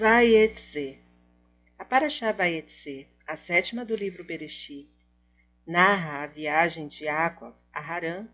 [0.00, 0.98] Vayetze.
[1.78, 4.88] A Parashá Vayetze, a sétima do livro Bereshit,
[5.66, 8.26] narra a viagem de Jacob a Harã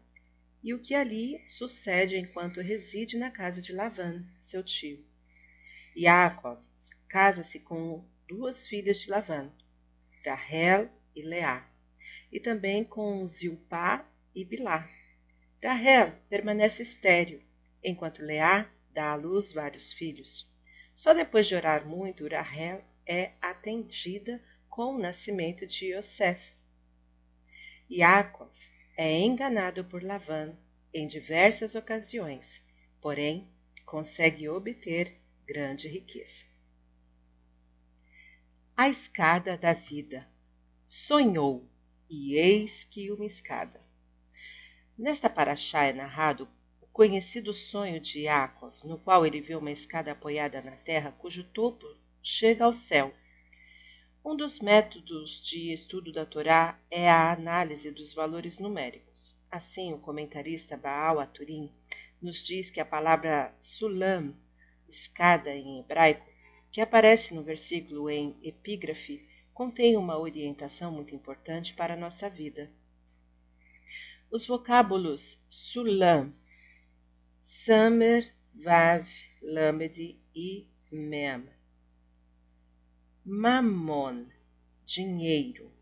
[0.63, 5.05] e o que ali sucede enquanto reside na casa de Lavan, seu tio.
[5.97, 6.63] Jacob
[7.09, 9.51] casa-se com duas filhas de Lavan,
[10.25, 11.69] Rahel e Leá,
[12.31, 14.89] e também com Zilpá e Bilá.
[15.61, 17.43] Rahel permanece estéril,
[17.83, 20.47] enquanto Leá dá à luz vários filhos.
[20.97, 26.41] Só depois de orar muito, Rahel é atendida com o nascimento de Yosef.
[27.91, 28.51] Yaakov
[28.97, 30.57] é enganado por Lavan
[30.93, 32.63] em diversas ocasiões,
[33.01, 33.47] porém
[33.85, 36.45] consegue obter grande riqueza.
[38.75, 40.27] A escada da vida.
[40.89, 41.69] Sonhou,
[42.09, 43.81] e eis que uma escada.
[44.97, 46.49] Nesta paraxá é narrado
[46.97, 51.85] conhecido sonho de Yaakov, no qual ele vê uma escada apoiada na terra cujo topo
[52.23, 53.15] chega ao céu.
[54.25, 59.37] Um dos métodos de estudo da Torá é a análise dos valores numéricos.
[59.51, 61.71] Assim, o comentarista Baal Aturim
[62.23, 64.35] nos diz que a palavra sulam,
[64.89, 66.27] escada em hebraico,
[66.73, 72.71] que aparece no versículo em epígrafe, contém uma orientação muito importante para a nossa vida.
[74.31, 76.33] Os vocábulos sulam,
[77.67, 78.33] samer,
[78.65, 79.07] vav,
[79.43, 79.99] lamed
[80.35, 81.49] e mem.
[83.25, 84.27] Mamon,
[84.87, 85.73] dinheiro.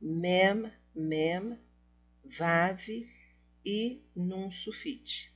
[0.00, 1.56] Mem, mem,
[2.38, 2.82] vav
[3.64, 5.32] e num sufite.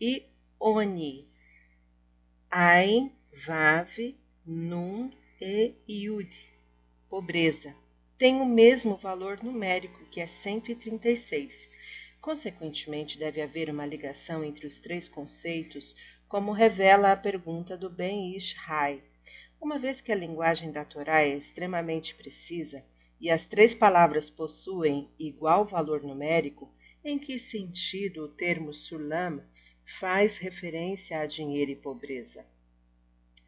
[0.00, 0.24] E
[0.58, 1.28] oni,
[2.50, 3.12] ain,
[3.46, 3.92] vav,
[4.46, 6.32] nun e yud,
[7.10, 7.74] pobreza
[8.20, 11.70] tem o mesmo valor numérico, que é 136.
[12.20, 15.96] Consequentemente, deve haver uma ligação entre os três conceitos,
[16.28, 19.02] como revela a pergunta do Ben Ish Hai.
[19.60, 22.84] Uma vez que a linguagem da Torá é extremamente precisa
[23.20, 26.72] e as três palavras possuem igual valor numérico,
[27.04, 29.42] em que sentido o termo sulam
[29.98, 32.44] faz referência a dinheiro e pobreza?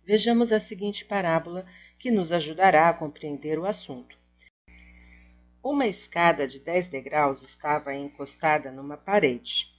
[0.05, 1.67] Vejamos a seguinte parábola
[1.99, 4.22] que nos ajudará a compreender o assunto.
[5.65, 9.73] Uma escada de dez degraus estava encostada numa parede.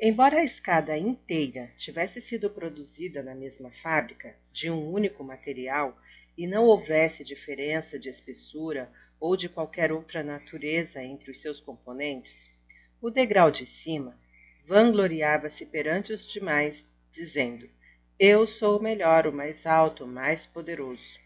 [0.00, 6.00] Embora a escada inteira tivesse sido produzida na mesma fábrica, de um único material,
[6.38, 12.48] e não houvesse diferença de espessura ou de qualquer outra natureza entre os seus componentes,
[13.00, 14.16] o degrau de cima
[14.64, 17.68] vangloriava-se perante os demais, dizendo:
[18.20, 21.18] Eu sou o melhor, o mais alto, o mais poderoso.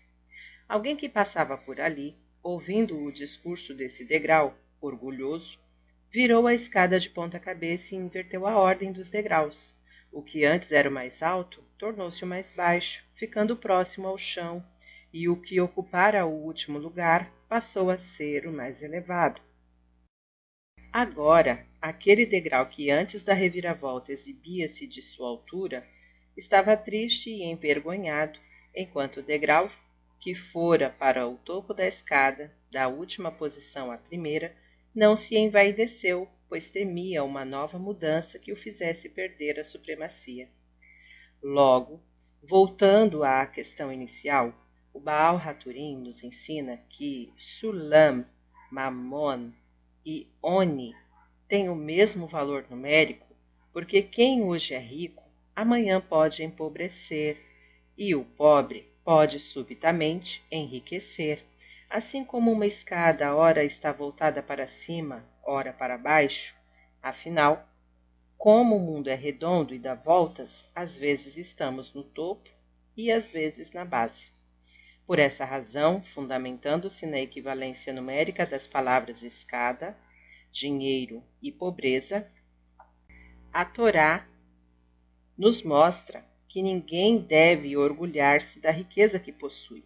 [0.67, 5.59] Alguém que passava por ali ouvindo o discurso desse degrau, orgulhoso,
[6.13, 9.75] virou a escada de ponta cabeça e inverteu a ordem dos degraus.
[10.13, 14.65] O que antes era o mais alto tornou-se o mais baixo, ficando próximo ao chão,
[15.13, 19.41] e o que ocupara o último lugar passou a ser o mais elevado.
[20.93, 25.85] Agora, aquele degrau que antes da reviravolta exibia-se de sua altura,
[26.37, 28.39] estava triste e envergonhado,
[28.73, 29.69] enquanto o degrau
[30.21, 34.55] que fora para o topo da escada, da última posição à primeira,
[34.95, 40.49] não se envaideceu, pois temia uma nova mudança que o fizesse perder a supremacia.
[41.43, 42.01] Logo,
[42.43, 44.55] voltando à questão inicial,
[44.93, 48.25] o Baal Haturim nos ensina que Sulam,
[48.71, 49.53] Mamon
[50.05, 50.95] e Oni
[51.47, 53.27] têm o mesmo valor numérico,
[53.73, 55.23] porque quem hoje é rico,
[55.55, 57.39] amanhã pode empobrecer,
[57.97, 61.43] e o pobre pode subitamente enriquecer,
[61.89, 66.55] assim como uma escada ora está voltada para cima, ora para baixo.
[67.03, 67.69] Afinal,
[68.37, 72.51] como o mundo é redondo e dá voltas, às vezes estamos no topo
[72.97, 74.31] e às vezes na base.
[75.07, 79.97] Por essa razão, fundamentando-se na equivalência numérica das palavras escada,
[80.51, 82.29] dinheiro e pobreza,
[83.53, 84.27] a Torá
[85.39, 86.25] nos mostra
[86.57, 89.85] que ninguém deve orgulhar-se da riqueza que possui.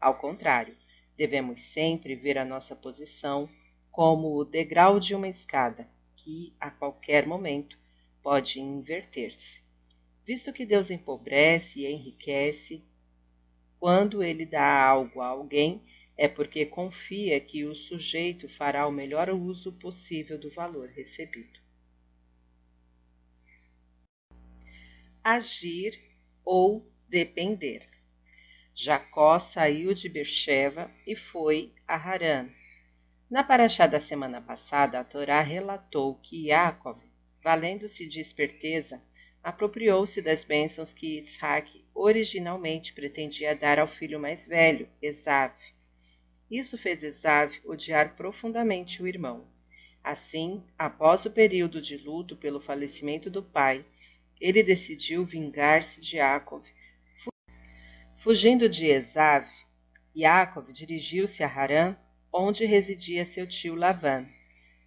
[0.00, 0.76] Ao contrário,
[1.16, 3.48] devemos sempre ver a nossa posição
[3.88, 7.78] como o degrau de uma escada, que a qualquer momento
[8.20, 9.62] pode inverter-se.
[10.26, 12.82] Visto que Deus empobrece e enriquece,
[13.78, 15.80] quando ele dá algo a alguém,
[16.16, 21.60] é porque confia que o sujeito fará o melhor uso possível do valor recebido.
[25.22, 26.07] Agir
[26.50, 27.86] ou depender.
[28.74, 32.48] Jacó saiu de Bercheva e foi a Harã.
[33.30, 36.98] Na paraxá da semana passada, a Torá relatou que Yaakov,
[37.44, 38.98] valendo-se de esperteza,
[39.42, 45.52] apropriou-se das bênçãos que Yitzhak originalmente pretendia dar ao filho mais velho, Esav.
[46.50, 49.46] Isso fez Esav odiar profundamente o irmão.
[50.02, 53.84] Assim, após o período de luto pelo falecimento do pai,
[54.40, 56.64] ele decidiu vingar-se de Yaakov.
[58.22, 59.46] Fugindo de Esav,
[60.14, 61.96] Yaakov dirigiu-se a Harã,
[62.32, 64.26] onde residia seu tio Lavan.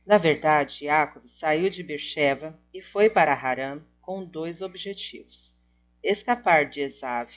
[0.05, 5.55] Na verdade, Yaakov saiu de Beersheba e foi para Harã com dois objetivos:
[6.03, 7.29] escapar de Esav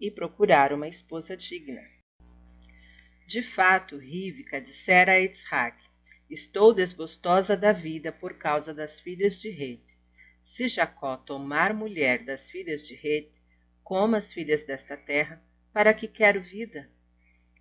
[0.00, 1.82] e procurar uma esposa digna.
[3.26, 5.78] De fato, Rivka dissera a Yitzhak:
[6.28, 9.93] Estou desgostosa da vida por causa das filhas de Ret.
[10.44, 13.32] Se Jacó tomar mulher das filhas de Ret,
[13.82, 15.42] como as filhas desta terra,
[15.72, 16.88] para que quero vida?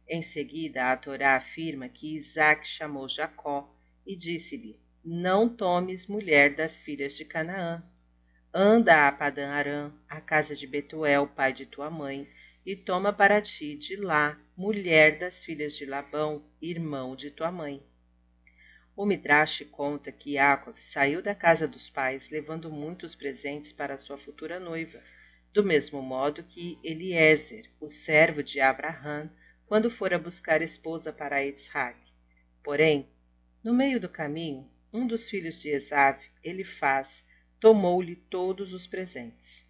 [0.08, 3.74] Em seguida, a Torá afirma que Isaac chamou Jacó
[4.06, 7.84] e disse-lhe: Não tomes mulher das filhas de Canaã.
[8.54, 12.30] Anda a Padã Arã, a casa de Betuel, pai de tua mãe,
[12.66, 17.82] e toma para ti de lá mulher das filhas de Labão, irmão de tua mãe.
[18.96, 24.20] O Midrash conta que Yaakov saiu da casa dos pais levando muitos presentes para sua
[24.20, 25.02] futura noiva,
[25.52, 29.32] do mesmo modo que Eliezer, o servo de Abraham,
[29.66, 31.98] quando fora buscar esposa para Yitzhak.
[32.64, 33.10] Porém,
[33.64, 37.26] no meio do caminho, um dos filhos de Esav, Elifaz,
[37.60, 39.66] tomou-lhe todos os presentes.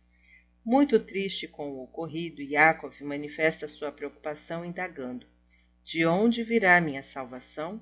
[0.65, 5.25] Muito triste com o ocorrido, Yaakov manifesta sua preocupação indagando:
[5.81, 7.81] De onde virá minha salvação?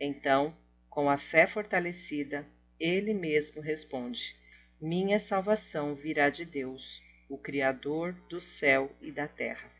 [0.00, 0.56] Então,
[0.88, 2.46] com a fé fortalecida,
[2.78, 4.36] ele mesmo responde:
[4.80, 9.70] Minha salvação virá de Deus, o Criador do céu e da terra.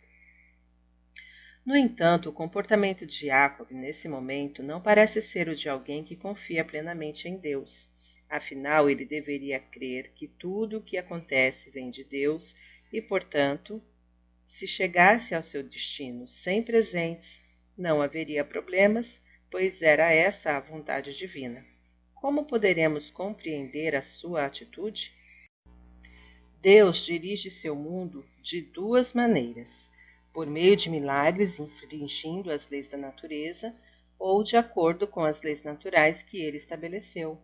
[1.64, 6.16] No entanto, o comportamento de Jacob nesse momento não parece ser o de alguém que
[6.16, 7.88] confia plenamente em Deus.
[8.28, 12.56] Afinal, ele deveria crer que tudo o que acontece vem de Deus
[12.92, 13.82] e, portanto,
[14.46, 17.40] se chegasse ao seu destino sem presentes,
[17.76, 21.64] não haveria problemas pois era essa a vontade divina.
[22.14, 25.12] Como poderemos compreender a sua atitude?
[26.60, 29.70] Deus dirige seu mundo de duas maneiras:
[30.32, 33.74] por meio de milagres infringindo as leis da natureza
[34.18, 37.40] ou de acordo com as leis naturais que ele estabeleceu.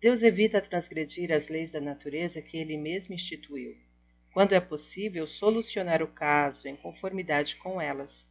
[0.00, 3.74] Deus evita transgredir as leis da natureza que ele mesmo instituiu,
[4.34, 8.28] quando é possível solucionar o caso em conformidade com elas.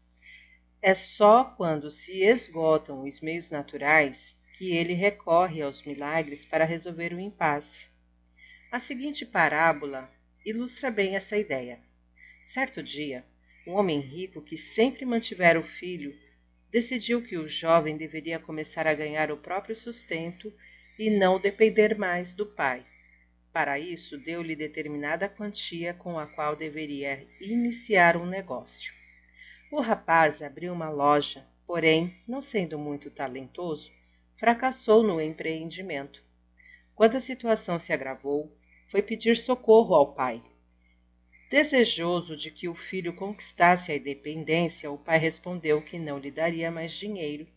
[0.86, 7.14] É só quando se esgotam os meios naturais que ele recorre aos milagres para resolver
[7.14, 7.88] o impasse.
[8.70, 10.12] A seguinte parábola
[10.46, 11.80] ilustra bem essa ideia.
[12.50, 13.24] Certo dia,
[13.66, 16.14] um homem rico que sempre mantivera o filho
[16.70, 20.52] decidiu que o jovem deveria começar a ganhar o próprio sustento
[21.00, 22.86] e não depender mais do pai.
[23.54, 28.94] Para isso, deu-lhe determinada quantia com a qual deveria iniciar um negócio.
[29.76, 33.92] O rapaz abriu uma loja, porém, não sendo muito talentoso,
[34.38, 36.24] fracassou no empreendimento.
[36.94, 38.56] Quando a situação se agravou,
[38.92, 40.44] foi pedir socorro ao pai.
[41.50, 46.70] Desejoso de que o filho conquistasse a independência, o pai respondeu que não lhe daria
[46.70, 47.48] mais dinheiro.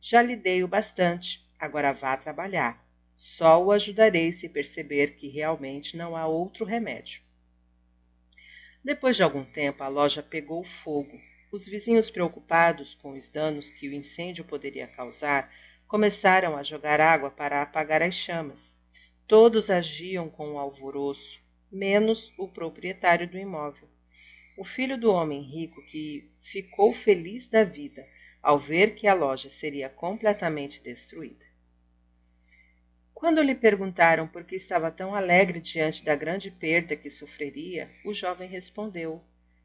[0.00, 2.84] Já lhe dei o bastante, agora vá trabalhar.
[3.16, 7.22] Só o ajudarei se perceber que realmente não há outro remédio.
[8.84, 11.20] Depois de algum tempo, a loja pegou fogo
[11.52, 15.52] os vizinhos, preocupados com os danos que o incêndio poderia causar,
[15.86, 18.74] começaram a jogar água para apagar as chamas.
[19.28, 21.38] Todos agiam com alvoroço,
[21.70, 23.86] menos o proprietário do imóvel.
[24.56, 28.06] O filho do homem rico, que ficou feliz da vida
[28.42, 31.44] ao ver que a loja seria completamente destruída.
[33.12, 38.12] Quando lhe perguntaram por que estava tão alegre diante da grande perda que sofreria, o
[38.12, 39.22] jovem respondeu: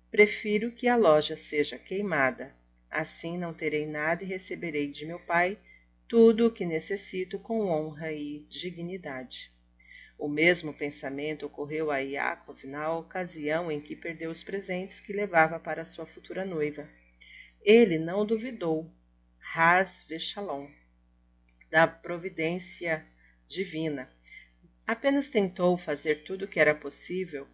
[0.10, 2.56] Prefiro que a loja seja queimada.
[2.90, 5.58] Assim não terei nada e receberei de meu pai
[6.08, 9.52] tudo o que necessito com honra e dignidade.
[10.18, 15.60] O mesmo pensamento ocorreu a Yaakov na ocasião em que perdeu os presentes que levava
[15.60, 16.88] para sua futura noiva.
[17.62, 18.90] Ele não duvidou,
[19.40, 20.70] Ras Veshalom,
[21.70, 23.06] da providência
[23.48, 24.10] divina.
[24.88, 27.46] Apenas tentou fazer tudo o que era possível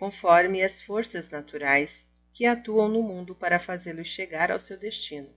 [0.00, 5.28] conforme as forças naturais que atuam no mundo para fazê-lo chegar ao seu destino.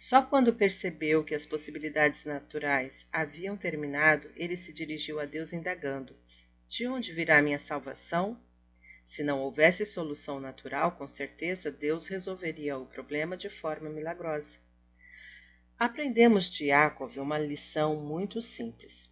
[0.00, 6.16] Só quando percebeu que as possibilidades naturais haviam terminado, ele se dirigiu a Deus indagando:
[6.68, 8.36] De onde virá minha salvação?
[9.06, 14.58] Se não houvesse solução natural, com certeza Deus resolveria o problema de forma milagrosa.
[15.78, 19.05] Aprendemos de Yaakov uma lição muito simples.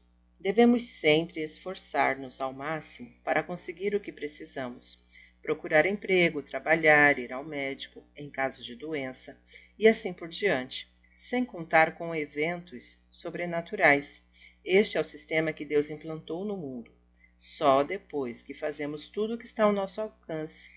[0.45, 5.03] Devemos sempre esforçar-nos ao máximo para conseguir o que precisamos,
[5.41, 9.35] procurar emprego, trabalhar, ir ao médico em caso de doença
[9.79, 10.87] e assim por diante,
[11.31, 14.23] sem contar com eventos sobrenaturais.
[14.63, 16.93] Este é o sistema que Deus implantou no mundo.
[17.39, 20.71] Só depois que fazemos tudo o que está ao nosso alcance,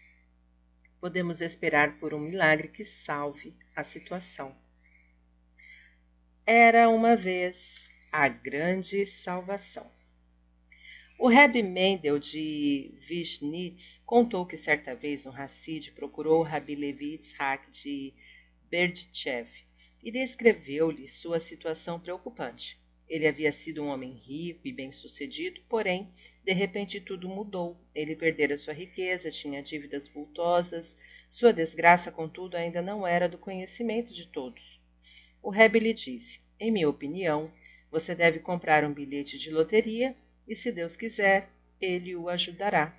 [1.02, 4.56] podemos esperar por um milagre que salve a situação.
[6.46, 7.77] Era uma vez
[8.12, 9.90] a grande salvação.
[11.20, 17.14] O Rebbe Mendel de Vishnitz contou que certa vez um Hassid procurou o Rabi Levi
[17.14, 18.14] Yitzhak de
[18.70, 19.50] Berditchev
[20.04, 22.80] e descreveu-lhe sua situação preocupante.
[23.10, 26.12] Ele havia sido um homem rico e bem-sucedido, porém,
[26.44, 27.78] de repente tudo mudou.
[27.96, 30.96] Ele perdera sua riqueza, tinha dívidas vultosas,
[31.32, 34.80] sua desgraça, contudo, ainda não era do conhecimento de todos.
[35.42, 37.52] O Rebbe lhe disse: Em minha opinião,
[37.92, 40.16] você deve comprar um bilhete de loteria
[40.48, 42.96] e se Deus quiser, ele o ajudará.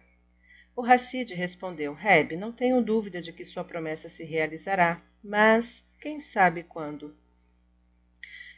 [0.76, 6.20] O Hassid respondeu: Reb, não tenho dúvida de que sua promessa se realizará, mas quem
[6.20, 7.16] sabe quando?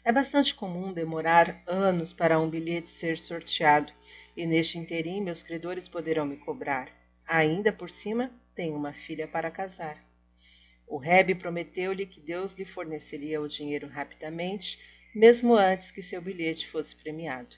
[0.04, 3.92] É bastante comum demorar anos para um bilhete ser sorteado,
[4.36, 6.88] e neste interim meus credores poderão me cobrar.
[7.26, 10.02] Ainda por cima, tenho uma filha para casar.
[10.86, 14.78] O Reb prometeu-lhe que Deus lhe forneceria o dinheiro rapidamente,
[15.14, 17.56] mesmo antes que seu bilhete fosse premiado.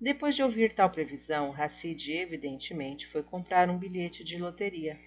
[0.00, 4.98] Depois de ouvir tal previsão, Hassid evidentemente foi comprar um bilhete de loteria.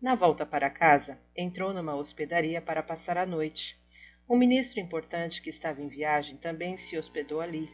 [0.00, 3.78] Na volta para casa, entrou numa hospedaria para passar a noite.
[4.28, 7.70] Um ministro importante que estava em viagem também se hospedou ali.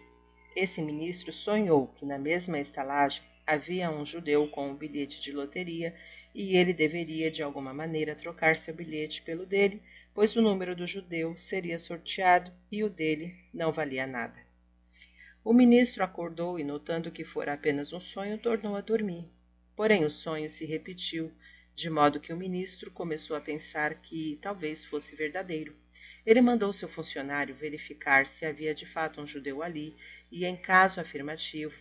[0.54, 5.96] Esse ministro sonhou que na mesma estalagem havia um judeu com um bilhete de loteria
[6.38, 9.82] e ele deveria de alguma maneira trocar seu bilhete pelo dele,
[10.14, 14.38] pois o número do judeu seria sorteado e o dele não valia nada.
[15.44, 19.28] O ministro acordou e, notando que fora apenas um sonho, tornou a dormir.
[19.74, 21.32] Porém, o sonho se repetiu,
[21.74, 25.74] de modo que o ministro começou a pensar que talvez fosse verdadeiro.
[26.24, 29.96] Ele mandou seu funcionário verificar se havia de fato um judeu ali
[30.30, 31.74] e, em caso afirmativo,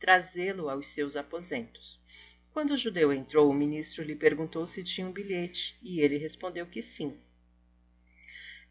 [0.00, 2.00] trazê-lo aos seus aposentos.
[2.58, 6.66] Quando o judeu entrou, o ministro lhe perguntou se tinha um bilhete e ele respondeu
[6.66, 7.16] que sim.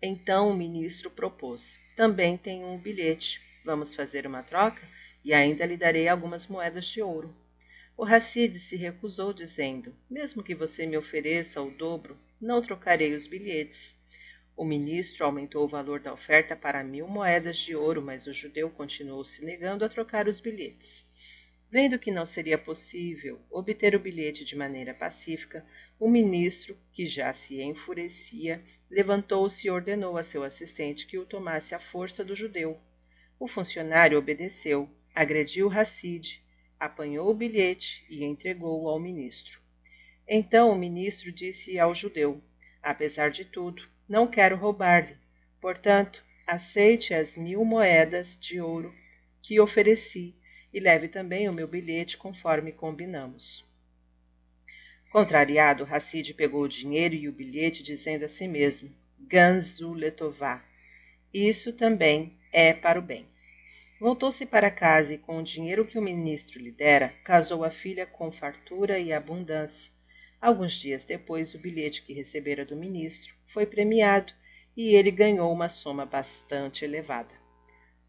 [0.02, 3.42] Então o ministro propôs: Também tenho um bilhete.
[3.64, 4.86] Vamos fazer uma troca
[5.24, 7.34] e ainda lhe darei algumas moedas de ouro.
[7.96, 13.26] O Hassid se recusou, dizendo: Mesmo que você me ofereça o dobro, não trocarei os
[13.26, 13.96] bilhetes.
[14.58, 18.70] O ministro aumentou o valor da oferta para mil moedas de ouro, mas o judeu
[18.70, 21.08] continuou se negando a trocar os bilhetes.
[21.70, 25.66] Vendo que não seria possível obter o bilhete de maneira pacífica,
[26.00, 31.76] o ministro, que já se enfurecia, levantou-se e ordenou a seu assistente que o tomasse
[31.76, 32.80] à força do judeu.
[33.38, 36.42] O funcionário obedeceu, agrediu Hassid,
[36.80, 39.60] apanhou o bilhete e entregou-o ao ministro.
[40.26, 42.42] Então o ministro disse ao judeu:
[42.82, 45.18] Apesar de tudo, não quero roubar-lhe.
[45.60, 48.96] Portanto, aceite as mil moedas de ouro
[49.42, 50.34] que ofereci
[50.74, 53.66] e leve também o meu bilhete conforme combinamos.
[55.12, 60.64] Contrariado, Hassid pegou o dinheiro e o bilhete, dizendo a si mesmo: Ganzu Letová.
[61.34, 63.26] Isso também é para o bem.
[64.00, 68.06] Voltou-se para casa e, com o dinheiro que o ministro lhe dera, casou a filha
[68.06, 69.92] com fartura e abundância.
[70.40, 74.32] Alguns dias depois, o bilhete que recebera do ministro foi premiado
[74.76, 77.37] e ele ganhou uma soma bastante elevada.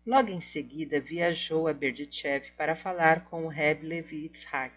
[0.09, 4.73] Logo em seguida, viajou a Berdichev para falar com o Reb Levi Yitzhak.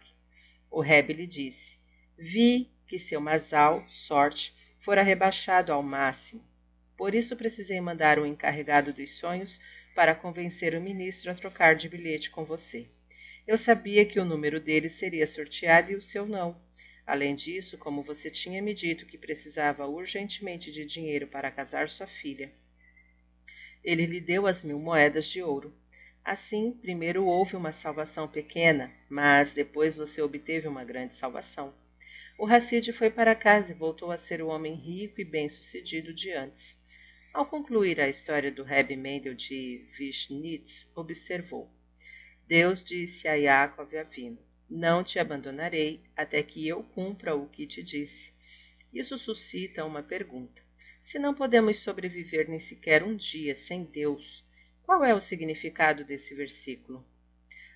[0.70, 1.78] O Reb lhe disse:
[2.18, 6.44] Vi que seu masal, sorte, fora rebaixado ao máximo.
[6.98, 9.58] Por isso precisei mandar o encarregado dos sonhos
[9.96, 12.86] para convencer o ministro a trocar de bilhete com você.
[13.48, 16.62] Eu sabia que o número dele seria sorteado e o seu não.
[17.08, 22.06] Além disso, como você tinha me dito que precisava urgentemente de dinheiro para casar sua
[22.06, 22.52] filha,
[23.84, 25.74] ele lhe deu as mil moedas de ouro.
[26.24, 31.74] Assim, primeiro houve uma salvação pequena, mas depois você obteve uma grande salvação.
[32.38, 36.32] O Hassid foi para casa e voltou a ser o homem rico e bem-sucedido de
[36.32, 36.78] antes.
[37.34, 41.72] Ao concluir a história do Rebbe Mendel de Vishnitz, observou:
[42.48, 44.38] Deus disse a Yaakov Avino:
[44.70, 48.34] Não te abandonarei até que eu cumpra o que te disse.
[48.94, 50.62] Isso suscita uma pergunta.
[51.12, 54.46] Se não podemos sobreviver nem sequer um dia sem Deus,
[54.82, 57.06] qual é o significado desse versículo?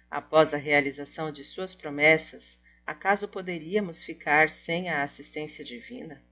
[0.09, 6.23] Após a realização de suas promessas, acaso poderíamos ficar sem a assistência divina?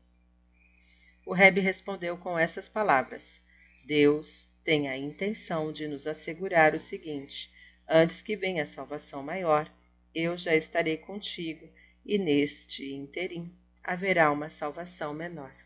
[1.26, 3.42] O Rebbe respondeu com essas palavras:
[3.86, 7.52] Deus tem a intenção de nos assegurar o seguinte:
[7.86, 9.70] Antes que venha a salvação maior,
[10.16, 11.68] eu já estarei contigo,
[12.06, 15.63] e neste interim haverá uma salvação menor.